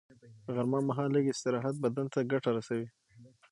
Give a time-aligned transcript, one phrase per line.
[0.53, 2.87] غرمه مهال لږ استراحت بدن ته ګټه رسوي